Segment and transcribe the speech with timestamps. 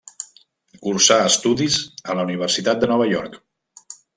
[0.85, 3.39] Cursà estudis en la Universitat de Nova York.